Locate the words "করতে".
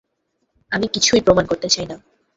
1.45-1.67